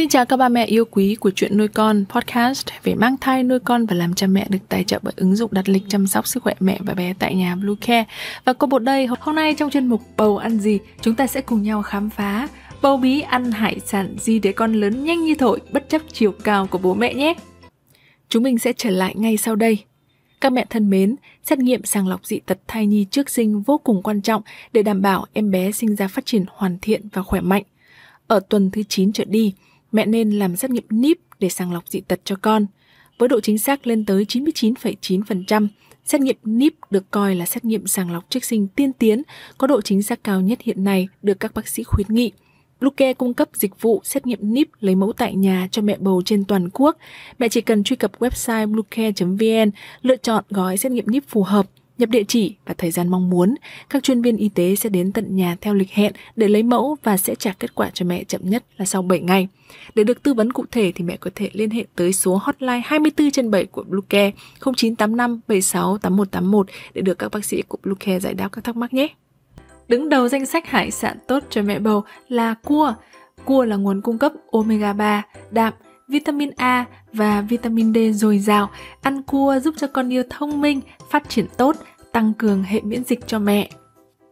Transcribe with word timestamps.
Xin 0.00 0.08
chào 0.08 0.26
các 0.26 0.36
ba 0.36 0.48
mẹ 0.48 0.64
yêu 0.64 0.84
quý 0.90 1.14
của 1.14 1.30
chuyện 1.30 1.56
nuôi 1.58 1.68
con 1.68 2.04
podcast 2.08 2.66
về 2.82 2.94
mang 2.94 3.16
thai 3.20 3.42
nuôi 3.42 3.58
con 3.58 3.86
và 3.86 3.96
làm 3.96 4.14
cha 4.14 4.26
mẹ 4.26 4.46
được 4.48 4.58
tài 4.68 4.84
trợ 4.84 4.98
bởi 5.02 5.14
ứng 5.16 5.36
dụng 5.36 5.52
đặt 5.52 5.68
lịch 5.68 5.82
chăm 5.88 6.06
sóc 6.06 6.26
sức 6.26 6.42
khỏe 6.42 6.54
mẹ 6.60 6.78
và 6.80 6.94
bé 6.94 7.14
tại 7.18 7.34
nhà 7.34 7.56
Blue 7.56 7.74
Care. 7.80 8.04
Và 8.44 8.52
cô 8.52 8.66
bột 8.66 8.82
đây, 8.82 9.06
hôm 9.06 9.34
nay 9.34 9.54
trong 9.54 9.70
chuyên 9.70 9.86
mục 9.86 10.02
bầu 10.16 10.36
ăn 10.36 10.58
gì, 10.58 10.78
chúng 11.00 11.14
ta 11.14 11.26
sẽ 11.26 11.40
cùng 11.40 11.62
nhau 11.62 11.82
khám 11.82 12.10
phá 12.10 12.48
bầu 12.82 12.96
bí 12.96 13.20
ăn 13.20 13.52
hải 13.52 13.80
sản 13.84 14.16
gì 14.20 14.38
để 14.38 14.52
con 14.52 14.72
lớn 14.72 15.04
nhanh 15.04 15.24
như 15.24 15.34
thổi 15.34 15.60
bất 15.72 15.88
chấp 15.88 16.02
chiều 16.12 16.32
cao 16.32 16.66
của 16.66 16.78
bố 16.78 16.94
mẹ 16.94 17.14
nhé. 17.14 17.34
Chúng 18.28 18.42
mình 18.42 18.58
sẽ 18.58 18.72
trở 18.72 18.90
lại 18.90 19.14
ngay 19.16 19.36
sau 19.36 19.56
đây. 19.56 19.78
Các 20.40 20.52
mẹ 20.52 20.66
thân 20.70 20.90
mến, 20.90 21.16
xét 21.42 21.58
nghiệm 21.58 21.84
sàng 21.84 22.08
lọc 22.08 22.26
dị 22.26 22.40
tật 22.46 22.58
thai 22.68 22.86
nhi 22.86 23.06
trước 23.10 23.30
sinh 23.30 23.62
vô 23.62 23.78
cùng 23.78 24.02
quan 24.02 24.22
trọng 24.22 24.42
để 24.72 24.82
đảm 24.82 25.02
bảo 25.02 25.26
em 25.32 25.50
bé 25.50 25.72
sinh 25.72 25.96
ra 25.96 26.08
phát 26.08 26.26
triển 26.26 26.44
hoàn 26.48 26.78
thiện 26.82 27.08
và 27.12 27.22
khỏe 27.22 27.40
mạnh. 27.40 27.62
Ở 28.26 28.40
tuần 28.48 28.70
thứ 28.70 28.82
9 28.88 29.12
trở 29.12 29.24
đi, 29.24 29.54
mẹ 29.92 30.06
nên 30.06 30.30
làm 30.30 30.56
xét 30.56 30.70
nghiệm 30.70 30.84
NIP 30.90 31.18
để 31.38 31.48
sàng 31.48 31.72
lọc 31.72 31.88
dị 31.88 32.00
tật 32.00 32.20
cho 32.24 32.36
con. 32.42 32.66
Với 33.18 33.28
độ 33.28 33.40
chính 33.40 33.58
xác 33.58 33.86
lên 33.86 34.04
tới 34.04 34.24
99,9%, 34.28 35.68
xét 36.04 36.20
nghiệm 36.20 36.36
NIP 36.44 36.74
được 36.90 37.10
coi 37.10 37.34
là 37.34 37.46
xét 37.46 37.64
nghiệm 37.64 37.86
sàng 37.86 38.10
lọc 38.10 38.30
trước 38.30 38.44
sinh 38.44 38.68
tiên 38.68 38.92
tiến, 38.92 39.22
có 39.58 39.66
độ 39.66 39.80
chính 39.80 40.02
xác 40.02 40.24
cao 40.24 40.40
nhất 40.40 40.58
hiện 40.62 40.84
nay 40.84 41.08
được 41.22 41.40
các 41.40 41.54
bác 41.54 41.68
sĩ 41.68 41.82
khuyến 41.82 42.06
nghị. 42.08 42.32
Bluecare 42.80 43.14
cung 43.14 43.34
cấp 43.34 43.48
dịch 43.54 43.80
vụ 43.80 44.00
xét 44.04 44.26
nghiệm 44.26 44.38
NIP 44.42 44.68
lấy 44.80 44.94
mẫu 44.94 45.12
tại 45.12 45.34
nhà 45.34 45.68
cho 45.70 45.82
mẹ 45.82 45.96
bầu 46.00 46.22
trên 46.24 46.44
toàn 46.44 46.68
quốc. 46.72 46.96
Mẹ 47.38 47.48
chỉ 47.48 47.60
cần 47.60 47.84
truy 47.84 47.96
cập 47.96 48.18
website 48.18 48.72
bluecare.vn, 48.72 49.70
lựa 50.02 50.16
chọn 50.16 50.44
gói 50.50 50.76
xét 50.76 50.92
nghiệm 50.92 51.06
NIP 51.06 51.28
phù 51.28 51.42
hợp 51.42 51.66
nhập 52.00 52.08
địa 52.08 52.24
chỉ 52.28 52.54
và 52.66 52.74
thời 52.78 52.90
gian 52.90 53.08
mong 53.08 53.30
muốn. 53.30 53.54
Các 53.90 54.02
chuyên 54.02 54.22
viên 54.22 54.36
y 54.36 54.48
tế 54.48 54.76
sẽ 54.76 54.88
đến 54.88 55.12
tận 55.12 55.36
nhà 55.36 55.56
theo 55.60 55.74
lịch 55.74 55.90
hẹn 55.90 56.12
để 56.36 56.48
lấy 56.48 56.62
mẫu 56.62 56.96
và 57.02 57.16
sẽ 57.16 57.34
trả 57.34 57.52
kết 57.52 57.74
quả 57.74 57.90
cho 57.94 58.06
mẹ 58.06 58.24
chậm 58.24 58.40
nhất 58.44 58.64
là 58.76 58.84
sau 58.84 59.02
7 59.02 59.20
ngày. 59.20 59.48
Để 59.94 60.04
được 60.04 60.22
tư 60.22 60.34
vấn 60.34 60.52
cụ 60.52 60.64
thể 60.70 60.92
thì 60.94 61.04
mẹ 61.04 61.16
có 61.16 61.30
thể 61.34 61.50
liên 61.52 61.70
hệ 61.70 61.84
tới 61.96 62.12
số 62.12 62.40
hotline 62.42 62.82
24 62.84 63.30
trên 63.30 63.50
7 63.50 63.66
của 63.66 63.82
Bluecare 63.82 64.30
0985 64.60 65.40
76 65.48 65.98
8181 65.98 66.66
để 66.94 67.02
được 67.02 67.18
các 67.18 67.30
bác 67.32 67.44
sĩ 67.44 67.62
của 67.62 67.78
Bluecare 67.82 68.20
giải 68.20 68.34
đáp 68.34 68.48
các 68.52 68.64
thắc 68.64 68.76
mắc 68.76 68.94
nhé. 68.94 69.08
Đứng 69.88 70.08
đầu 70.08 70.28
danh 70.28 70.46
sách 70.46 70.66
hải 70.66 70.90
sản 70.90 71.18
tốt 71.28 71.42
cho 71.50 71.62
mẹ 71.62 71.78
bầu 71.78 72.04
là 72.28 72.54
cua. 72.64 72.94
Cua 73.44 73.64
là 73.64 73.76
nguồn 73.76 74.00
cung 74.00 74.18
cấp 74.18 74.32
omega 74.52 74.92
3, 74.92 75.22
đạm, 75.50 75.72
vitamin 76.10 76.50
A 76.56 76.84
và 77.12 77.40
vitamin 77.40 77.94
D 77.94 77.98
dồi 78.12 78.38
dào. 78.38 78.70
Ăn 79.02 79.22
cua 79.22 79.58
giúp 79.60 79.74
cho 79.78 79.86
con 79.86 80.12
yêu 80.12 80.22
thông 80.30 80.60
minh, 80.60 80.80
phát 81.10 81.28
triển 81.28 81.46
tốt, 81.56 81.76
tăng 82.12 82.34
cường 82.34 82.62
hệ 82.62 82.80
miễn 82.80 83.04
dịch 83.04 83.26
cho 83.26 83.38
mẹ. 83.38 83.70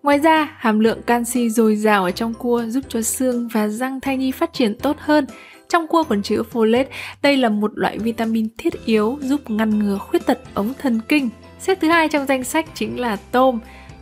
Ngoài 0.02 0.18
ra, 0.18 0.48
hàm 0.56 0.78
lượng 0.78 1.02
canxi 1.02 1.50
dồi 1.50 1.76
dào 1.76 2.04
ở 2.04 2.10
trong 2.10 2.34
cua 2.34 2.64
giúp 2.66 2.84
cho 2.88 3.02
xương 3.02 3.48
và 3.48 3.68
răng 3.68 4.00
thai 4.00 4.16
nhi 4.16 4.30
phát 4.30 4.52
triển 4.52 4.78
tốt 4.78 4.96
hơn. 4.98 5.26
Trong 5.68 5.86
cua 5.86 6.04
còn 6.04 6.22
chứa 6.22 6.42
folate, 6.52 6.84
đây 7.22 7.36
là 7.36 7.48
một 7.48 7.72
loại 7.74 7.98
vitamin 7.98 8.48
thiết 8.58 8.84
yếu 8.84 9.18
giúp 9.20 9.50
ngăn 9.50 9.78
ngừa 9.78 9.98
khuyết 9.98 10.26
tật 10.26 10.40
ống 10.54 10.72
thần 10.78 11.00
kinh. 11.08 11.28
Xếp 11.60 11.78
thứ 11.80 11.88
hai 11.88 12.08
trong 12.08 12.26
danh 12.26 12.44
sách 12.44 12.66
chính 12.74 13.00
là 13.00 13.16
tôm. 13.30 13.58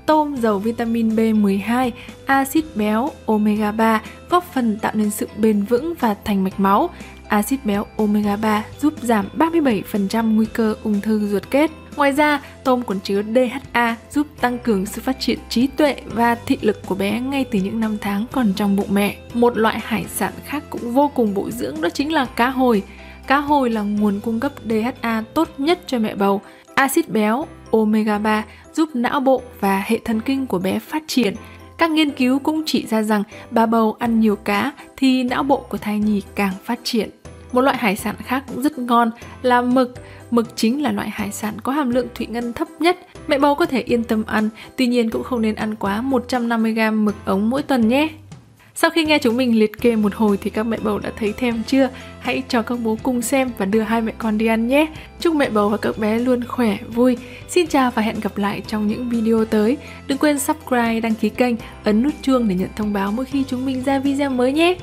Tôm 0.07 0.37
giàu 0.37 0.59
vitamin 0.59 1.09
B12, 1.09 1.91
axit 2.27 2.65
béo, 2.75 3.11
omega 3.27 3.73
3 3.73 4.03
góp 4.31 4.45
phần 4.55 4.79
tạo 4.79 4.93
nên 4.95 5.11
sự 5.11 5.29
bền 5.37 5.63
vững 5.63 5.95
và 6.01 6.15
thành 6.25 6.45
mạch 6.45 6.61
máu. 6.61 6.91
Axit 7.29 7.65
béo 7.65 7.87
omega 7.97 8.37
3 8.37 8.65
giúp 8.81 8.95
giảm 9.03 9.29
37% 9.39 10.35
nguy 10.35 10.47
cơ 10.47 10.75
ung 10.83 11.01
thư 11.01 11.29
ruột 11.29 11.51
kết. 11.51 11.71
Ngoài 11.97 12.13
ra, 12.13 12.41
tôm 12.65 12.83
còn 12.83 13.01
chứa 13.01 13.23
DHA 13.23 13.97
giúp 14.11 14.27
tăng 14.41 14.59
cường 14.59 14.87
sự 14.87 15.03
phát 15.03 15.21
triển 15.21 15.39
trí 15.49 15.67
tuệ 15.67 15.97
và 16.07 16.35
thị 16.35 16.59
lực 16.61 16.87
của 16.87 16.95
bé 16.95 17.21
ngay 17.21 17.45
từ 17.51 17.59
những 17.59 17.81
năm 17.81 17.99
tháng 18.01 18.27
còn 18.33 18.53
trong 18.57 18.77
bụng 18.77 18.89
mẹ. 18.91 19.17
Một 19.35 19.59
loại 19.59 19.81
hải 19.85 20.05
sản 20.09 20.33
khác 20.45 20.65
cũng 20.71 20.93
vô 20.93 21.11
cùng 21.15 21.35
bổ 21.35 21.51
dưỡng 21.51 21.81
đó 21.81 21.89
chính 21.89 22.13
là 22.13 22.25
cá 22.25 22.51
hồi. 22.51 22.83
Cá 23.27 23.37
hồi 23.39 23.71
là 23.71 23.83
nguồn 23.83 24.21
cung 24.21 24.41
cấp 24.41 24.53
DHA 24.65 25.23
tốt 25.35 25.49
nhất 25.59 25.81
cho 25.87 25.99
mẹ 25.99 26.15
bầu. 26.15 26.41
Axit 26.77 27.09
béo 27.09 27.47
omega 27.71 28.19
3 28.19 28.45
giúp 28.73 28.89
não 28.95 29.21
bộ 29.21 29.43
và 29.61 29.85
hệ 29.87 29.99
thần 30.05 30.21
kinh 30.21 30.47
của 30.47 30.59
bé 30.59 30.79
phát 30.79 31.03
triển. 31.07 31.35
Các 31.79 31.91
nghiên 31.91 32.11
cứu 32.11 32.39
cũng 32.39 32.63
chỉ 32.67 32.87
ra 32.87 33.03
rằng 33.03 33.23
bà 33.51 33.67
bầu 33.67 33.97
ăn 33.99 34.21
nhiều 34.21 34.37
cá 34.37 34.73
thì 34.97 35.23
não 35.23 35.43
bộ 35.43 35.57
của 35.69 35.79
thai 35.79 35.99
nhi 35.99 36.23
càng 36.35 36.53
phát 36.65 36.81
triển. 36.83 37.11
Một 37.53 37.61
loại 37.61 37.77
hải 37.77 37.97
sản 37.97 38.15
khác 38.25 38.45
cũng 38.49 38.63
rất 38.63 38.79
ngon 38.79 39.11
là 39.43 39.63
mực. 39.63 39.95
Mực 40.31 40.57
chính 40.57 40.83
là 40.83 40.93
loại 40.93 41.11
hải 41.11 41.33
sản 41.33 41.55
có 41.63 41.73
hàm 41.73 41.91
lượng 41.91 42.09
thủy 42.15 42.27
ngân 42.27 42.53
thấp 42.53 42.69
nhất. 42.81 42.99
Mẹ 43.29 43.39
bầu 43.39 43.55
có 43.55 43.67
thể 43.67 43.81
yên 43.81 44.05
tâm 44.05 44.25
ăn, 44.27 44.49
tuy 44.77 44.87
nhiên 44.87 45.11
cũng 45.11 45.23
không 45.23 45.43
nên 45.43 45.55
ăn 45.55 45.75
quá 45.75 46.03
150g 46.11 47.05
mực 47.05 47.15
ống 47.25 47.51
mỗi 47.51 47.63
tuần 47.63 47.89
nhé. 47.89 48.09
Sau 48.79 48.91
khi 48.91 49.05
nghe 49.05 49.19
chúng 49.19 49.37
mình 49.37 49.59
liệt 49.59 49.81
kê 49.81 49.97
một 49.97 50.15
hồi 50.15 50.39
thì 50.41 50.51
các 50.51 50.63
mẹ 50.63 50.77
bầu 50.83 50.99
đã 50.99 51.11
thấy 51.19 51.33
thèm 51.33 51.63
chưa? 51.67 51.89
Hãy 52.21 52.43
cho 52.49 52.63
các 52.63 52.79
bố 52.83 52.99
cùng 53.03 53.23
xem 53.23 53.51
và 53.59 53.67
đưa 53.67 53.81
hai 53.81 54.01
mẹ 54.01 54.13
con 54.19 54.39
đi 54.39 54.47
ăn 54.47 54.69
nhé. 54.69 54.87
Chúc 55.21 55.35
mẹ 55.35 55.51
bầu 55.51 55.69
và 55.69 55.77
các 55.77 55.99
bé 55.99 56.19
luôn 56.19 56.45
khỏe, 56.45 56.79
vui. 56.95 57.17
Xin 57.49 57.67
chào 57.67 57.91
và 57.91 58.03
hẹn 58.03 58.21
gặp 58.21 58.39
lại 58.39 58.63
trong 58.67 58.87
những 58.87 59.09
video 59.09 59.45
tới. 59.45 59.77
Đừng 60.07 60.19
quên 60.19 60.39
subscribe, 60.39 61.01
đăng 61.01 61.15
ký 61.15 61.29
kênh, 61.29 61.55
ấn 61.85 62.03
nút 62.03 62.15
chuông 62.23 62.49
để 62.49 62.55
nhận 62.55 62.69
thông 62.77 62.93
báo 62.93 63.13
mỗi 63.13 63.25
khi 63.25 63.45
chúng 63.49 63.67
mình 63.67 63.83
ra 63.83 63.99
video 63.99 64.31
mới 64.31 64.53
nhé. 64.53 64.77